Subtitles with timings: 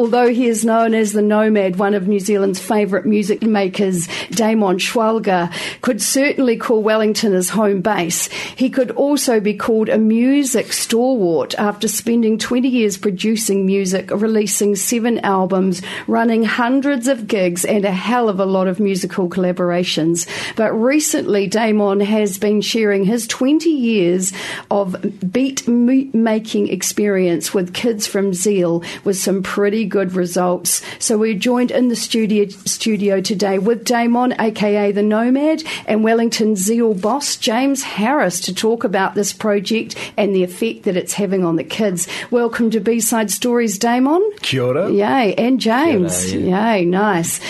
[0.00, 4.78] although he is known as the Nomad, one of New Zealand's favourite music makers, Damon
[4.78, 8.28] Schwalger, could certainly call Wellington his home base.
[8.56, 14.74] He could also be called a music stalwart after spending 20 years producing music, releasing
[14.74, 20.26] seven albums, running hundreds of gigs, and a hell of a lot of musical collaborations.
[20.56, 24.32] But recently, Damon has been sharing his 20 years
[24.70, 24.96] of
[25.30, 30.82] beat making experience with kids from Zeal with some pretty good results.
[30.98, 36.56] So we're joined in the studio, studio today with Damon, aka the Nomad, and Wellington
[36.56, 41.44] Zeal boss James Harris to talk about this project and the effect that it's having
[41.44, 42.08] on the kids.
[42.30, 44.22] Welcome to B Side Stories, Damon.
[44.40, 44.90] Kia ora.
[44.90, 46.32] Yay, and James.
[46.32, 47.40] Yay, nice.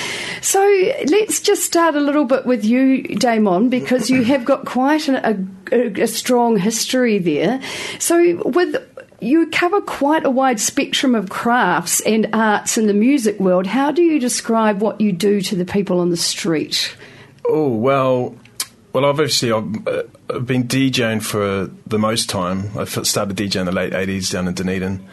[0.41, 0.61] So
[1.07, 5.47] let's just start a little bit with you, Damon, because you have got quite a,
[5.71, 7.61] a, a strong history there.
[7.99, 8.77] So with
[9.21, 13.67] you cover quite a wide spectrum of crafts and arts in the music world.
[13.67, 16.97] How do you describe what you do to the people on the street?
[17.45, 18.35] Oh well,
[18.93, 20.03] well obviously I've, uh,
[20.35, 22.71] I've been DJing for the most time.
[22.79, 25.07] I started DJing in the late '80s down in Dunedin.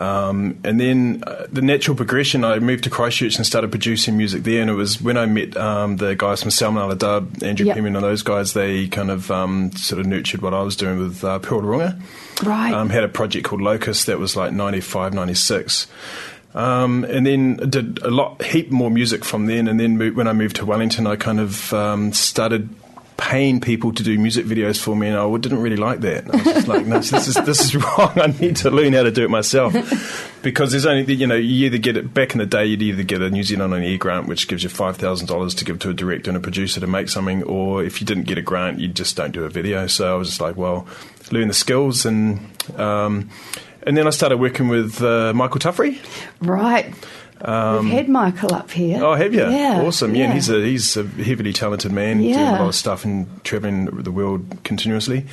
[0.00, 4.44] Um, and then uh, the natural progression, I moved to Christchurch and started producing music
[4.44, 4.62] there.
[4.62, 7.76] And it was when I met um, the guys from Salmonella Dub, Andrew yep.
[7.76, 11.22] and those guys, they kind of um, sort of nurtured what I was doing with
[11.22, 12.00] uh, Pearl Runga.
[12.42, 12.72] Right.
[12.72, 15.86] Um, had a project called Locust that was like 95, 96.
[16.54, 19.68] Um, and then did a lot, heap more music from then.
[19.68, 22.70] And then when I moved to Wellington, I kind of um, started
[23.20, 26.24] paying people to do music videos for me, and I didn't really like that.
[26.32, 28.12] I was just like, no, this is this is wrong.
[28.16, 29.74] I need to learn how to do it myself
[30.42, 33.02] because there's only you know you either get it back in the day you'd either
[33.02, 35.78] get a New Zealand on Air grant which gives you five thousand dollars to give
[35.80, 38.42] to a director and a producer to make something, or if you didn't get a
[38.42, 39.86] grant, you just don't do a video.
[39.86, 40.88] So I was just like, well,
[41.30, 42.40] learn the skills and.
[42.76, 43.30] Um,
[43.82, 45.98] and then I started working with uh, Michael Tuffery.
[46.42, 46.92] Right.
[47.42, 49.02] Um, We've had Michael up here.
[49.02, 49.40] Oh, have you?
[49.40, 50.14] Yeah, awesome.
[50.14, 50.34] Yeah, yeah.
[50.34, 52.20] he's a he's a heavily talented man.
[52.20, 52.36] Yeah.
[52.36, 55.26] doing a lot of stuff and traveling the world continuously.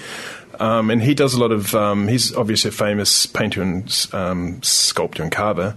[0.60, 1.76] Um, and he does a lot of.
[1.76, 5.76] Um, he's obviously a famous painter and um, sculptor and carver.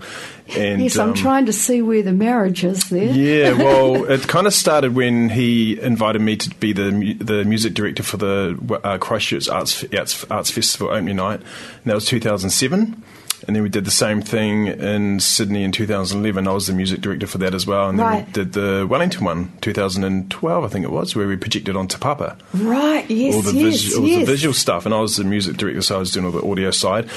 [0.57, 3.13] And, yes, I'm um, trying to see where the marriage is there.
[3.13, 7.75] Yeah, well, it kind of started when he invited me to be the the music
[7.75, 13.03] director for the uh, Christchurch Arts, Arts Arts Festival opening night, and that was 2007
[13.47, 16.47] and then we did the same thing in Sydney in 2011.
[16.47, 18.27] I was the music director for that as well, and then right.
[18.27, 21.99] we did the Wellington one, 2012, I think it was, where we projected on Te
[21.99, 22.37] Papa.
[22.55, 23.09] Right.
[23.11, 23.35] Yes.
[23.35, 24.21] All the, yes, vis- all yes.
[24.21, 26.47] the visual stuff, and I was the music director, so I was doing all the
[26.49, 27.09] audio side,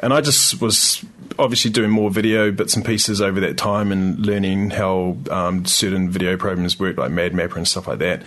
[0.00, 1.04] and I just was
[1.38, 6.10] obviously doing more video bits and pieces over that time and learning how um, certain
[6.10, 8.22] video programs work, like MadMapper and stuff like that.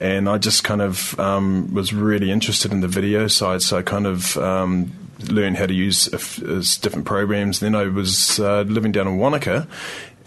[0.00, 3.82] And I just kind of um, was really interested in the video side, so I
[3.82, 4.92] kind of um,
[5.28, 6.06] learn how to use
[6.78, 7.60] different programs.
[7.60, 9.66] Then I was uh, living down in Wanaka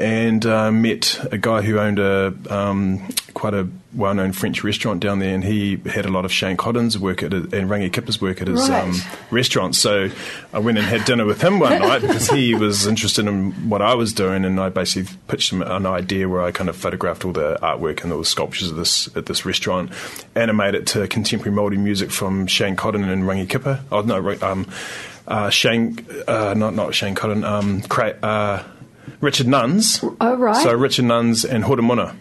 [0.02, 5.20] and uh, met a guy who owned a um, quite a well-known French restaurant down
[5.20, 8.42] there, and he had a lot of Shane Cotton's work at and Rangi Kipa's work
[8.42, 8.84] at his right.
[8.84, 8.96] um,
[9.30, 9.76] restaurant.
[9.76, 10.10] So
[10.54, 13.84] I went and had dinner with him one night because he was interested in what
[13.84, 17.24] I was doing, and I basically pitched him an idea where I kind of photographed
[17.24, 19.92] all the artwork and all the sculptures of this at this restaurant,
[20.36, 23.84] animated to contemporary Māori music from Shane Cotton and Rangi Kipa.
[23.92, 24.68] Oh no, um,
[25.28, 28.64] uh, Shane, uh, not not Shane Cotton, um, Cra- uh,
[29.20, 30.04] Richard Nunns.
[30.20, 30.64] Oh, right.
[30.64, 32.16] So Richard Nunns and Horomona.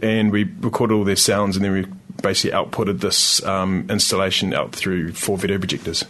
[0.00, 1.86] And we recorded all their sounds and then we
[2.22, 6.04] basically outputted this um, installation out through four video projectors.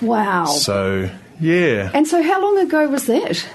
[0.00, 0.46] Wow.
[0.46, 1.10] So,
[1.40, 1.90] yeah.
[1.94, 3.46] And so how long ago was that?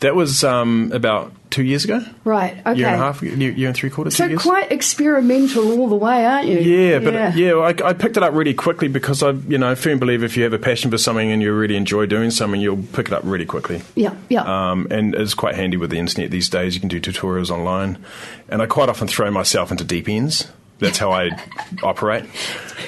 [0.00, 2.02] That was um, about two years ago.
[2.24, 2.58] Right.
[2.58, 2.78] Okay.
[2.78, 4.16] Year and a half, year, year and three quarters.
[4.16, 6.58] So quite experimental all the way, aren't you?
[6.58, 9.74] Yeah, but yeah, yeah I, I, picked it up really quickly because I, you know,
[9.74, 12.60] firm believe if you have a passion for something and you really enjoy doing something,
[12.60, 13.82] you'll pick it up really quickly.
[13.94, 14.42] Yeah, yeah.
[14.42, 16.74] Um, and it's quite handy with the internet these days.
[16.74, 18.04] You can do tutorials online,
[18.48, 20.50] and I quite often throw myself into deep ends.
[20.78, 21.30] That's how I
[21.82, 22.24] operate.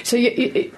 [0.03, 0.71] So you, you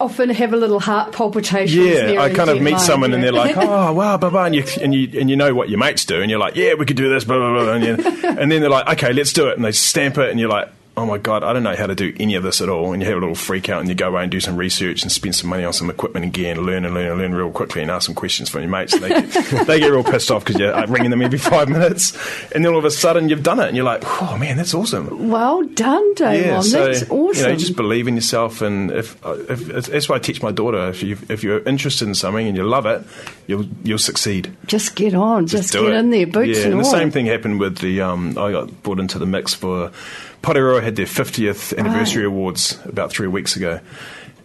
[0.00, 1.84] often have a little heart palpitation.
[1.84, 4.64] Yeah, I kind of meet someone and they're like, "Oh, wow, blah blah," and you
[4.80, 6.96] and you and you know what your mates do, and you're like, "Yeah, we could
[6.96, 9.56] do this," blah blah blah, and, you, and then they're like, "Okay, let's do it,"
[9.56, 11.94] and they stamp it, and you're like, oh my god, I don't know how to
[11.94, 13.94] do any of this at all, and you have a little freak out, and you
[13.94, 16.52] go away and do some research and spend some money on some equipment and gear
[16.52, 18.92] and learn and learn and learn real quickly and ask some questions from your mates.
[18.92, 19.30] And they, get,
[19.66, 22.16] they get real pissed off because you're uh, ringing them every five minutes,
[22.52, 24.74] and then all of a sudden you've done it, and you're like, oh man, that's
[24.74, 25.30] awesome.
[25.30, 26.46] Well done, Dave.
[26.46, 27.36] Yeah, so, that's awesome.
[27.36, 30.18] You know, you just believe in yourself, and if, uh, if, if that's why I
[30.18, 30.88] teach my daughter.
[30.90, 33.02] If you if you're interested in something and you love it,
[33.46, 34.54] you'll you'll succeed.
[34.66, 35.94] Just get on, just, just get it.
[35.94, 38.00] in there, boots yeah, and, and the same thing happened with the.
[38.00, 39.92] Um, I got brought into the mix for
[40.42, 42.32] Porirua had their 50th anniversary right.
[42.32, 43.80] awards about three weeks ago.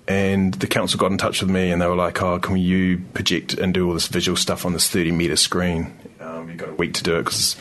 [0.08, 3.00] And the council got in touch with me and they were like, oh, can you
[3.14, 5.98] project and do all this visual stuff on this 30 metre screen?
[6.20, 7.56] Um, you got a week to do it because,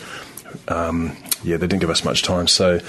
[0.68, 2.46] um, yeah, they didn't give us much time.
[2.46, 2.80] So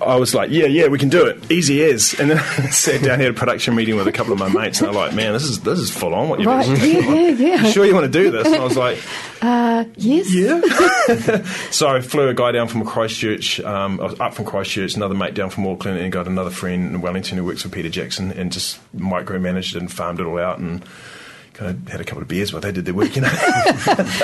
[0.00, 1.50] I was like, yeah, yeah, we can do it.
[1.50, 2.14] Easy as.
[2.18, 4.48] And then I sat down here at a production meeting with a couple of my
[4.48, 6.80] mates, and they're like, man, this is this is full on what you're Right, doing.
[6.80, 7.62] yeah, yeah, yeah.
[7.66, 8.46] You sure you want to do this?
[8.46, 8.98] And I was like,
[9.42, 10.32] Uh, yes.
[10.34, 11.42] yeah.
[11.70, 15.14] so I flew a guy down from Christchurch, um, I was up from Christchurch, another
[15.14, 18.32] mate down from Auckland, and got another friend in Wellington who works for Peter Jackson,
[18.32, 20.84] and just micromanaged it and farmed it all out and.
[21.56, 23.32] Kind of had a couple of beers while they did their work, you know.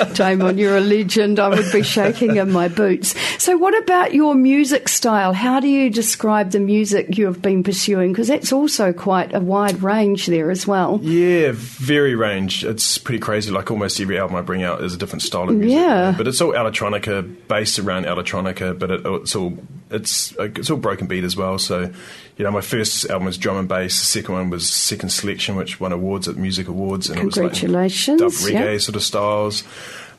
[0.13, 1.39] Damon, you're a legend.
[1.39, 3.15] I would be shaking in my boots.
[3.41, 5.33] So, what about your music style?
[5.33, 8.11] How do you describe the music you have been pursuing?
[8.11, 10.99] Because that's also quite a wide range there as well.
[11.01, 12.63] Yeah, very range.
[12.63, 13.49] It's pretty crazy.
[13.49, 15.75] Like almost every album I bring out is a different style of music.
[15.75, 16.13] Yeah.
[16.15, 18.77] but it's all electronica, based around electronica.
[18.77, 19.57] But it, it's all
[19.93, 21.57] it's it's all broken beat as well.
[21.57, 21.91] So,
[22.37, 23.99] you know, my first album was drum and bass.
[23.99, 28.25] The second one was Second Selection, which won awards at Music Awards, and Congratulations, it
[28.25, 28.77] was like dub reggae yeah.
[28.79, 29.63] sort of styles.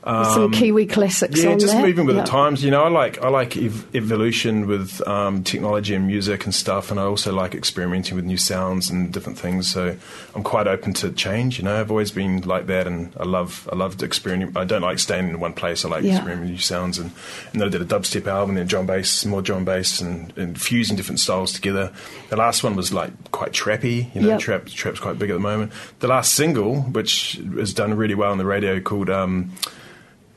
[0.05, 1.83] Some Kiwi classics Um, Yeah, just that.
[1.83, 2.63] moving with the times.
[2.63, 6.91] You know, I like I like ev- evolution with um, technology and music and stuff,
[6.91, 9.71] and I also like experimenting with new sounds and different things.
[9.71, 9.97] So
[10.35, 11.57] I'm quite open to change.
[11.59, 14.55] You know, I've always been like that, and I love I love experimenting.
[14.57, 15.87] I don't like staying in one place.
[15.87, 16.17] I like Yeah.
[16.17, 17.11] experimenting with new sounds, and
[17.53, 20.61] and then I did a dubstep album, then drum bass, more drum bass, and, and
[20.61, 21.93] fusing different styles together.
[22.29, 24.15] The last one was like quite trappy.
[24.15, 24.41] You know, Yep.
[24.41, 25.73] trap trap's quite big at the moment.
[26.01, 29.09] The last single, which has done really well on the radio, called.
[29.09, 29.53] Um,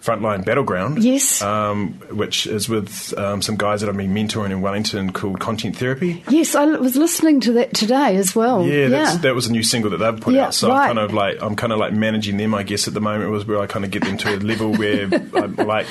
[0.01, 1.03] Frontline Battleground.
[1.03, 1.41] Yes.
[1.41, 5.75] Um, which is with um, some guys that I've been mentoring in Wellington called Content
[5.75, 6.23] Therapy.
[6.29, 8.65] Yes, I was listening to that today as well.
[8.65, 10.53] Yeah, that's, that was a new single that they've put Yeah, out.
[10.53, 10.89] So right.
[10.89, 12.53] I'm kind of like I'm kind of like managing them.
[12.53, 14.73] I guess at the moment was where I kind of get them to a level
[14.73, 15.05] where
[15.35, 15.87] I like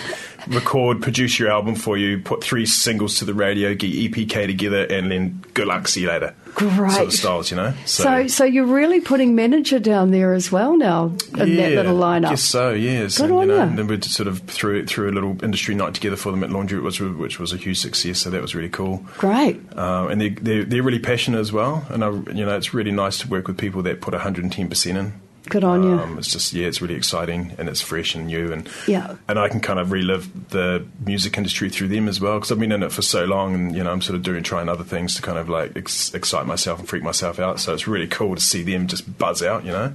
[0.47, 4.85] record, produce your album for you, put three singles to the radio, get EPK together,
[4.85, 6.35] and then good luck, see you later.
[6.57, 6.93] Great.
[6.93, 7.75] sort of styles, you know.
[7.85, 12.19] So, so you're really putting manager down there as well now in that little I
[12.19, 12.31] lineup.
[12.31, 13.19] guess so, yes.
[13.19, 15.75] Good and, on you know, and then we sort of threw threw a little industry
[15.75, 18.21] night together for them at Laundry, which was, which was a huge success.
[18.21, 19.05] So that was really cool.
[19.19, 19.61] Great.
[19.77, 21.85] Um, and they, they're, they're really passionate as well.
[21.91, 24.97] And I, you know, it's really nice to work with people that put 110 percent
[24.97, 25.13] in.
[25.49, 25.99] Good on you.
[25.99, 29.15] Um, it's just yeah, it's really exciting and it's fresh and new and Yeah.
[29.29, 32.59] and I can kind of relive the music industry through them as well because I've
[32.59, 34.85] been in it for so long and you know I'm sort of doing trying other
[34.85, 37.61] things to kind of like ex- excite myself and freak myself out.
[37.61, 39.93] So it's really cool to see them just buzz out, you know.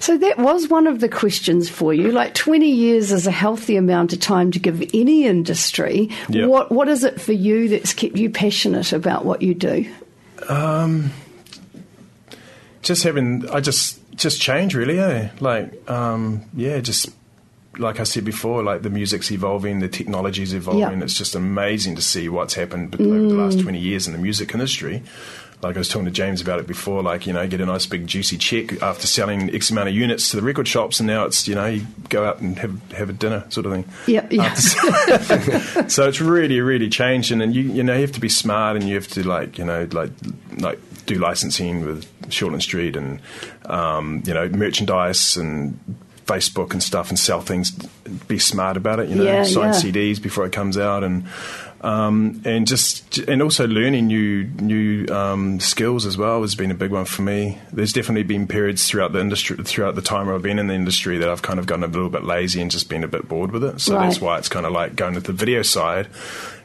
[0.00, 2.10] So that was one of the questions for you.
[2.12, 6.08] Like 20 years is a healthy amount of time to give any industry.
[6.28, 6.46] Yeah.
[6.46, 9.90] What What is it for you that's kept you passionate about what you do?
[10.48, 11.10] Um,
[12.82, 15.30] just having I just just change really, eh?
[15.40, 17.10] Like um, yeah, just
[17.78, 20.98] like I said before, like the music's evolving, the technology's evolving.
[20.98, 21.04] Yeah.
[21.04, 24.52] It's just amazing to see what's happened over the last twenty years in the music
[24.52, 25.02] industry.
[25.62, 27.86] Like I was talking to James about it before, like you know, get a nice
[27.86, 31.24] big juicy check after selling X amount of units to the record shops, and now
[31.24, 33.84] it's you know you go out and have have a dinner sort of thing.
[34.08, 34.54] Yeah, yeah.
[35.86, 38.76] so it's really really changed and, and you you know you have to be smart
[38.76, 40.10] and you have to like you know like
[40.58, 40.80] like
[41.14, 43.20] do licensing with Shortland Street and
[43.66, 45.78] um, you know merchandise and
[46.26, 47.70] Facebook and stuff and sell things
[48.28, 49.80] be smart about it you know Yeah, sign yeah.
[49.80, 51.26] CDs before it comes out and
[51.82, 56.74] um, and just and also learning new new um, skills as well has been a
[56.74, 57.58] big one for me.
[57.72, 61.18] There's definitely been periods throughout the industry, throughout the time I've been in the industry,
[61.18, 63.50] that I've kind of gotten a little bit lazy and just been a bit bored
[63.50, 63.80] with it.
[63.80, 66.06] So that's why it's kind of like going to the video side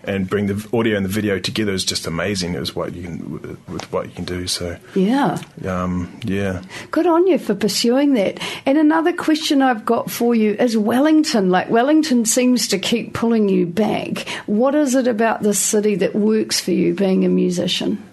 [0.07, 2.55] and bring the audio and the video together is just amazing.
[2.55, 4.47] Is what you can with what you can do.
[4.47, 5.37] So Yeah.
[5.65, 6.61] um, yeah.
[6.91, 8.39] Good on you for pursuing that.
[8.65, 11.49] And another question I've got for you is Wellington.
[11.49, 14.27] Like, Wellington seems to keep pulling you back.
[14.47, 18.03] What is it about this city that works for you being a musician?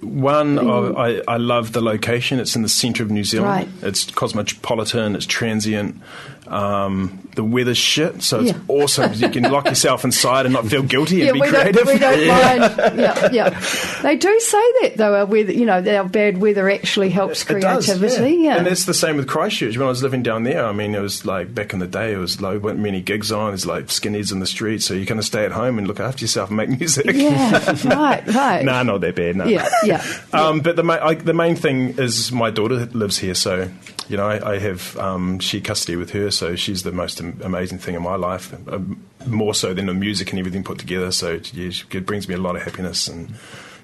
[0.00, 2.38] One, I, I love the location.
[2.38, 3.50] It's in the centre of New Zealand.
[3.50, 3.68] Right.
[3.88, 5.16] It's cosmopolitan.
[5.16, 6.00] It's transient.
[6.46, 8.58] Um, the weather's shit, so it's Yeah.
[8.68, 9.12] awesome.
[9.12, 11.74] you can lock yourself inside and not feel guilty and yeah, be we creative.
[11.84, 12.98] don't, we don't mind.
[12.98, 13.60] Yeah, yeah.
[14.02, 15.14] They do say that though.
[15.14, 18.36] Our weather, you know, our bad weather actually helps It does, creativity.
[18.44, 18.56] yeah.
[18.56, 19.76] And it's the same with Christchurch.
[19.76, 22.14] When I was living down there, I mean, it was like back in the day,
[22.14, 23.50] it was like weren't many gigs on.
[23.50, 26.00] There's like skinheads in the street, so you kind of stay at home and look
[26.00, 27.04] after yourself and make music.
[27.14, 28.64] yeah, right, right.
[28.64, 29.36] nah, not that bad.
[29.36, 29.44] No.
[29.44, 30.02] Yeah, yeah.
[30.32, 33.68] Um, but the ma- I, the main thing is my daughter lives here, so
[34.08, 37.40] you know I, I have um, she custody with her, so she's the most am-
[37.42, 41.10] amazing thing in my life, um, more so than the music and everything put together.
[41.12, 43.34] So yeah, she- it brings me a lot of happiness and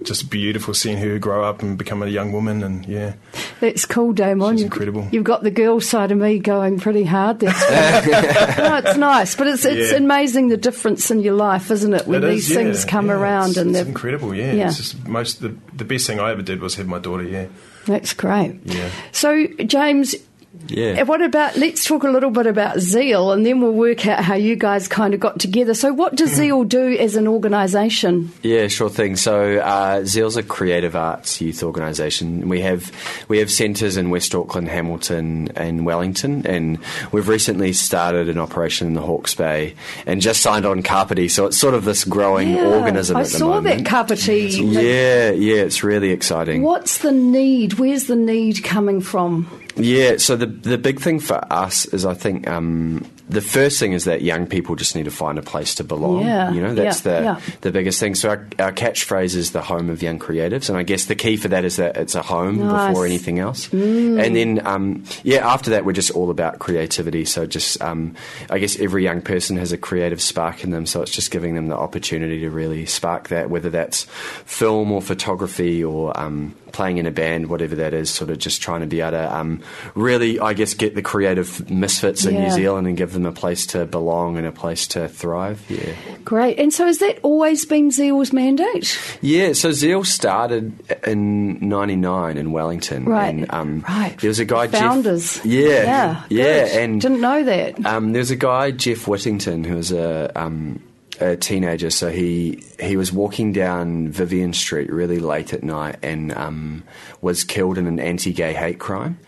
[0.05, 3.15] just beautiful seeing her grow up and become a young woman, and yeah,
[3.61, 4.53] That's cool, Damon.
[4.57, 5.09] She's You've- incredible.
[5.11, 7.51] You've got the girl side of me going pretty hard there.
[8.59, 9.99] no, it's nice, but it's it's Yeah.
[9.99, 12.07] amazing the difference in your life, isn't it?
[12.07, 14.35] When It these is, yeah, things come yeah, around it's, and it's they're incredible.
[14.35, 14.67] Yeah, Yeah.
[14.69, 17.25] It's just most the the best thing I ever did was have my daughter.
[17.25, 17.47] Yeah,
[17.87, 18.61] That's great.
[18.65, 18.89] Yeah.
[19.13, 20.15] So, James,
[20.69, 21.03] Yeah.
[21.03, 24.35] What about, let's talk a little bit about Zeal and then we'll work out how
[24.35, 25.75] you guys kind of got together.
[25.75, 28.33] So, what does Zeal do as an organisation?
[28.43, 29.17] Yeah, sure thing.
[29.17, 32.49] So uh, Zeal's a creative arts youth organisation.
[32.49, 32.91] We have
[33.29, 36.79] we have centres in West Auckland, Hamilton, and Wellington, and
[37.13, 39.75] we've recently started an operation in the Hawke's Bay
[40.07, 41.29] and just signed on Kapiti.
[41.29, 43.85] So it's sort of this growing Yeah, organism I at the saw moment.
[43.85, 44.49] that Kapiti.
[44.65, 46.63] Yeah, yeah, it's really exciting.
[46.63, 47.75] What's the need?
[47.75, 49.49] Where's the need coming from?
[49.77, 53.93] Yeah, so the the big thing for us is I think um, the first thing
[53.93, 56.27] is that young people just need to find a place to belong.
[56.27, 57.41] Yeah, you know, that's yeah, the yeah.
[57.63, 58.15] the biggest thing.
[58.15, 61.37] So our, our catchphrase is the home of young creatives, and I guess the key
[61.37, 62.69] for that is that it's a home Nice.
[62.71, 62.89] Mm.
[62.89, 63.73] before anything else.
[63.73, 67.25] And then um, yeah, after that we're just all about creativity.
[67.25, 68.15] So just um,
[68.51, 71.55] I guess every young person has a creative spark in them, so it's just giving
[71.55, 74.05] them the opportunity to really spark that, whether that's
[74.45, 78.61] film or photography or um, playing in a band, whatever that is, sort of just
[78.61, 79.63] trying to be able to um,
[79.95, 82.35] really, I guess, get the creative misfits in.
[82.35, 85.65] New Zealand and give them a place to belong and a place to thrive.
[85.71, 85.95] Yeah.
[86.25, 86.59] Great.
[86.59, 88.99] And so, has that always been Zeal's mandate?
[89.23, 90.73] Yeah, so Zeal started
[91.07, 93.07] in '99 in Wellington.
[93.07, 93.35] Right.
[93.35, 94.17] And, um, Right.
[94.19, 95.41] There was a guy, Jeff- Founders.
[95.45, 96.23] yeah, Yeah.
[96.29, 96.77] yeah, good.
[96.83, 97.87] and didn't know that.
[97.87, 100.81] um, there's a guy, Jeff Whittington, who was a, um,
[101.21, 101.91] a teenager.
[101.91, 106.85] So he he was walking down Vivian Street really late at night and um,
[107.21, 109.19] was killed in an anti-gay hate crime.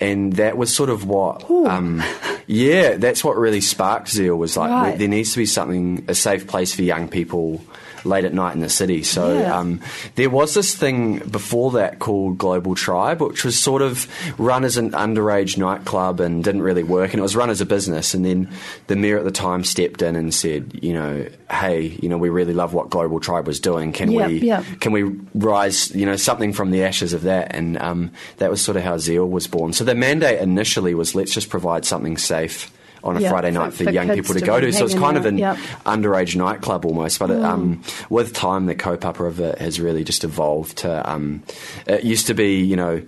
[0.00, 2.02] And that was sort of what, um,
[2.46, 4.36] yeah, that's what really sparked Zeal.
[4.36, 4.98] Was like Right.
[4.98, 7.62] there needs to be something, a safe place for young people
[8.04, 9.02] late at night in the city.
[9.02, 9.58] So Yeah.
[9.58, 9.80] um,
[10.14, 14.06] there was this thing before that called Global Tribe, which was sort of
[14.38, 17.12] run as an underage nightclub and didn't really work.
[17.12, 18.14] And it was run as a business.
[18.14, 18.48] And then
[18.86, 22.28] the mayor at the time stepped in and said, you know, hey, you know, we
[22.28, 23.92] really love what Global Tribe was doing.
[23.92, 24.62] Can Yeah, we yeah.
[24.80, 27.54] can we rise, you know, something from the ashes of that?
[27.54, 29.72] And um, that was sort of how Zeal was born.
[29.72, 32.70] So the mandate initially was let's just provide something safe.
[33.04, 34.94] On a Yeah, Friday night for, for young people to to go to, so it's
[34.94, 35.58] kind of an yep.
[35.84, 37.18] underage nightclub almost.
[37.18, 41.10] But it, um, with time, the kaupapa of it has really just evolved to.
[41.10, 41.42] Um,
[41.86, 43.02] it used to be, you know.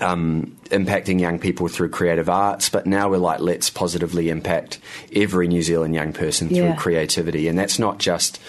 [0.00, 4.78] Um, impacting young people through creative arts, but now we're like, let's positively impact
[5.14, 6.74] every New Zealand young person through Yeah.
[6.76, 8.40] creativity, and that's not just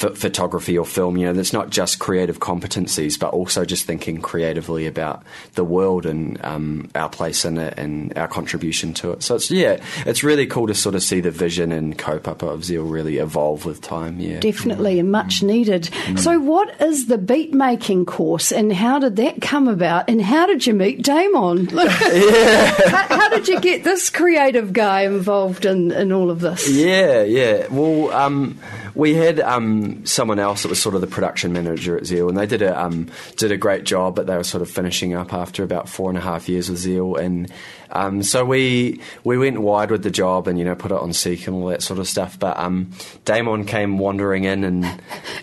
[0.00, 1.16] ph- photography or film.
[1.16, 5.22] You know, that's not just creative competencies, but also just thinking creatively about
[5.54, 9.22] the world and um, our place in it and our contribution to it.
[9.22, 12.64] So it's yeah, it's really cool to sort of see the vision and kaupapa of
[12.64, 14.18] Zeal really evolve with time.
[14.20, 14.40] Yeah.
[14.40, 15.84] Definitely and much needed.
[16.06, 16.18] Mm.
[16.18, 20.08] So, what is the beat making course and how did that come about?
[20.08, 21.65] And how did you meet Damon?
[22.88, 26.68] how, how did you get this creative guy involved in, in all of this?
[26.68, 27.66] Yeah, yeah.
[27.70, 28.58] Well, um,
[28.96, 32.36] we had um, someone else that was sort of the production manager at Zeal, and
[32.36, 35.32] they did a um, did a great job, but they were sort of finishing up
[35.32, 37.52] after about four and a half years with Zeal, and
[37.92, 41.12] um, so we we went wide with the job and you know put it on
[41.12, 42.38] Seek and all that sort of stuff.
[42.38, 42.90] But um,
[43.24, 44.84] Damon came wandering in, and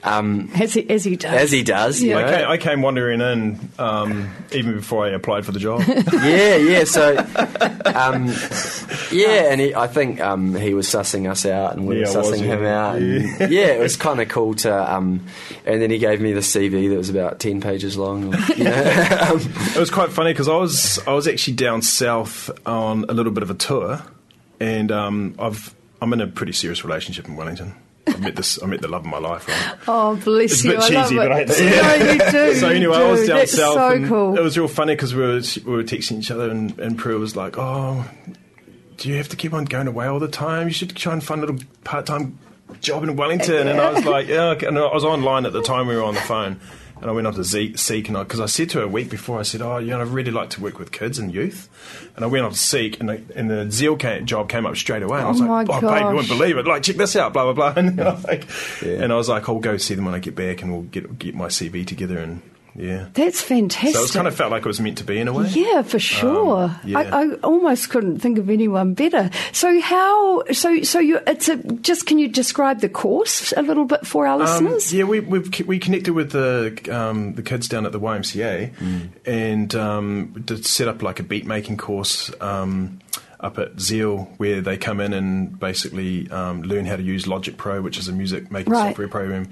[0.03, 1.31] um, As he, as he does.
[1.33, 2.19] as he does, you Yeah.
[2.22, 5.83] know, I came, I came wandering in um, even before I applied for the job.
[6.24, 6.83] yeah, yeah.
[6.83, 7.15] So,
[7.95, 8.27] um,
[9.12, 12.17] yeah, and he, I think um, he was sussing us out, and we Yeah, were
[12.19, 12.95] was sussing him out.
[12.98, 14.93] And, yeah, it was kind of cool to.
[14.93, 15.25] Um,
[15.65, 18.33] and then he gave me the CV that was about ten pages long.
[18.55, 19.17] You know?
[19.31, 19.39] um,
[19.75, 23.31] It was quite funny because I was I was actually down south on a little
[23.31, 24.01] bit of a tour,
[24.59, 27.75] and um, I've I'm in a pretty serious relationship in Wellington.
[28.05, 29.47] I met this I met the love of my life.
[29.47, 29.75] Right?
[29.88, 30.73] Oh, bless It's a you.
[30.73, 31.47] bit I cheesy, love but I it.
[31.47, 32.55] hate to say No, you do.
[32.59, 33.03] So anyway, do.
[33.03, 33.75] I was down That's south.
[33.75, 34.38] so cool.
[34.38, 37.17] It was real funny because we were we were texting each other, and, and Prue
[37.19, 38.05] was like, "Oh,
[38.97, 40.67] do you have to keep on going away all the time?
[40.67, 42.38] You should try and find a little part time
[42.82, 44.67] job in Wellington." And I was like, "Yeah." Okay.
[44.67, 46.60] And I was online at the time we were on the phone.
[47.01, 48.88] And I went up to Zeke, Seek, and I, because I, said to her a
[48.88, 51.34] week before, I said, "Oh, you know, I'd really like to work with kids and
[51.34, 51.67] youth."
[52.15, 54.77] And I went up to Seek, and the, and the Zeal came, job came up
[54.77, 55.17] straight away.
[55.17, 56.13] And I was Oh like, my "Oh, babe, you gosh.
[56.13, 56.65] wouldn't believe it!
[56.65, 58.48] Like, check this out, blah blah blah." And, I was like,
[58.84, 61.20] and I was like, "I'll go see them when I get back, and we'll get
[61.20, 62.41] get my CV together." And
[62.75, 63.96] yeah, That's fantastic.
[63.96, 65.48] so it kind of felt like it was meant to be in a way.
[65.50, 66.63] Yeah, for sure.
[66.63, 67.00] Um, yeah.
[67.00, 69.30] I, I almost couldn't think of anyone better.
[69.51, 70.44] So how?
[70.51, 71.20] So so you?
[71.27, 71.58] It's a.
[71.58, 74.94] Just can you describe the course a little bit for our Um, listeners?
[74.94, 78.72] yeah, we we've, we connected with the um, the kids down at the YMCA,
[79.25, 82.32] and um, to set up like a beat making course.
[83.43, 87.57] Up at Zeal, where they come in and basically um, learn how to use Logic
[87.57, 88.88] Pro, which is a music making Right.
[88.91, 89.50] software program,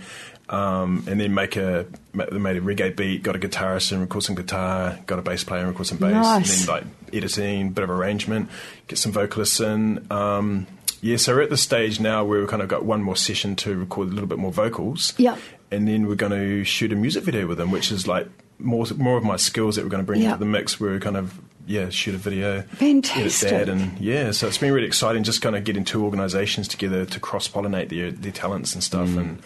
[0.49, 4.23] um, and then make a they made a reggae beat, got a guitarist and record
[4.23, 6.59] some guitar, got a bass player and record some bass, Nice.
[6.61, 6.83] and then like
[7.13, 8.49] editing, bit of arrangement,
[8.87, 10.05] get some vocalists in.
[10.09, 10.67] Um,
[11.01, 13.55] yeah, so we're at the stage now where we've kind of got one more session
[13.57, 15.13] to record a little bit more vocals.
[15.17, 15.37] Yep.
[15.71, 18.27] And then we're going to shoot a music video with them, which is like
[18.59, 20.27] more more of my skills that we're going to bring Yeah.
[20.33, 20.79] into the mix.
[20.79, 21.39] We're kind of
[21.71, 23.51] yeah shoot a video, Fantastic.
[23.51, 24.31] edit that, and yeah.
[24.31, 27.89] So it's been really exciting, just kind of getting two organisations together to cross pollinate
[27.89, 29.41] their their talents and stuff, and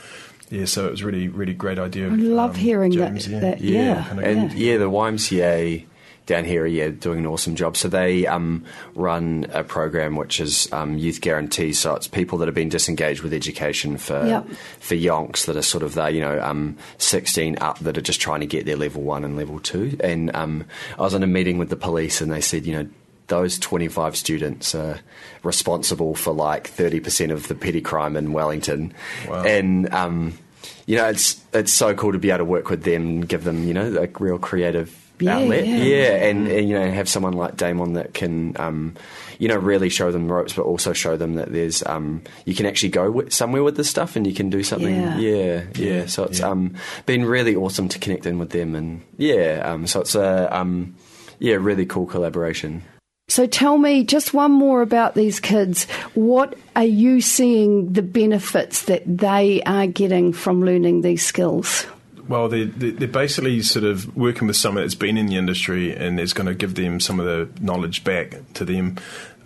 [0.50, 0.65] yeah.
[0.65, 2.08] So it was really really great idea.
[2.08, 3.32] I love um, hearing James, that.
[3.32, 3.39] yeah.
[3.39, 4.03] that yeah.
[4.08, 4.77] kinda and yeah.
[4.77, 5.86] the YMCA
[6.25, 7.77] down here are yeah, doing an awesome job.
[7.77, 8.65] So they um,
[8.96, 11.74] run a program which is um, youth guarantee.
[11.74, 14.48] So it's people that have been disengaged with education for Yep.
[14.79, 18.22] for yonks that are sort of there, you know, um, sixteen up that are just
[18.22, 19.98] trying to get their level one and level two.
[20.00, 20.65] And um,
[20.98, 22.89] I was in a meeting with the police, and they said, you know.
[23.27, 25.00] Those 25 students are
[25.41, 28.94] responsible for like 30% of the petty crime in Wellington.
[29.27, 29.44] Wow.
[29.44, 30.38] And um,
[30.86, 33.44] you know, it's it's so cool to be able to work with them and give
[33.44, 35.65] them, you know, like real creative Yeah, outlet.
[35.65, 36.27] yeah.
[36.27, 38.95] and, and you know, have someone like Damon that can, um,
[39.39, 42.53] you know, really show them the ropes, but also show them that there's, um, you
[42.55, 44.93] can actually go with, somewhere with this stuff and you can do something.
[44.95, 45.17] Yeah.
[45.17, 46.05] Yeah, yeah.
[46.07, 46.50] So it's Yeah.
[46.50, 50.55] um, been really awesome to connect in with them, and yeah, um, so it's a
[50.55, 50.95] um,
[51.39, 52.84] yeah, really cool collaboration.
[53.27, 55.86] So tell me just one more about these kids.
[56.13, 61.88] What are you seeing the benefits that they are getting from learning these skills?
[62.27, 65.96] Well, they, they, they're basically sort of working with someone that's been in the industry
[65.96, 68.98] and is going to give them some of the knowledge back to them,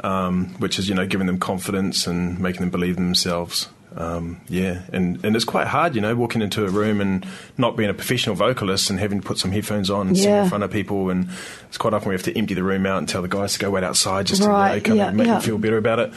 [0.01, 3.67] um, which is, you know, giving them confidence and making them believe in themselves.
[3.95, 7.25] Um, yeah, and, and it's quite hard, you know, walking into a room and
[7.57, 10.47] not being a professional vocalist and having to put some headphones on and sing in
[10.49, 11.09] front of people.
[11.09, 11.27] And
[11.67, 13.59] it's quite often we have to empty the room out and tell the guys to
[13.59, 15.33] go wait outside just Right, to you know, kind yeah, of make yeah.
[15.33, 16.13] them feel better about it.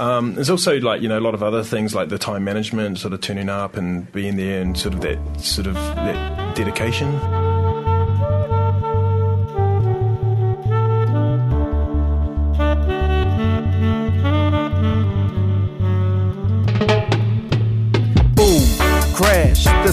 [0.00, 2.98] Um, there's also like you know a lot of other things like the time management,
[2.98, 7.53] sort of turning up and being there, and sort of that sort of that dedication.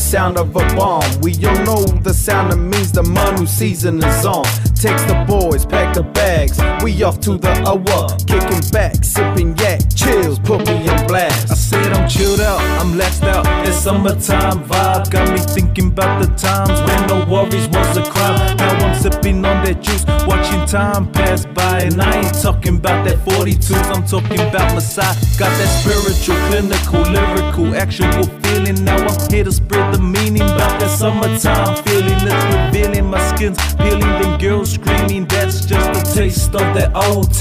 [0.01, 1.21] Sound of a bomb.
[1.21, 4.43] We all know the sound that means the man Manu season is on.
[4.75, 8.10] Text the boys, pack the bags, we off to the hour.
[8.31, 11.51] Kicking back, sipping yak, chills, me in blast.
[11.51, 13.43] I said I'm chilled out, I'm laxed out.
[13.43, 18.55] That summertime vibe got me thinking about the times when no worries was a crime.
[18.55, 21.81] Now I'm sipping on that juice, watching time pass by.
[21.81, 25.13] And I ain't talking about that 42s, I'm talking about Messiah.
[25.37, 28.81] Got that spiritual, clinical, lyrical, actual feeling.
[28.85, 32.19] Now I'm here to spread the meaning about that summertime feeling.
[32.23, 35.25] It's revealing, my skin's peeling, them girls screaming.
[35.25, 37.31] That's just a taste of that old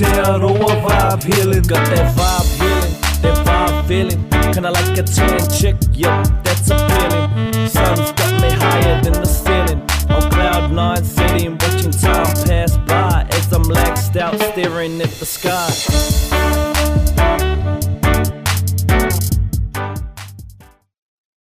[0.83, 1.63] Vibe healing.
[1.63, 4.31] Got that vibe healing, that vibe feeling.
[4.53, 7.69] Kinda like a tan chick, yup, that's appealing.
[7.69, 9.81] Sun's got me higher than the ceiling.
[10.09, 15.27] On cloud nine, sitting, watching time pass by as I'm laxed out, staring at the
[15.27, 16.70] sky.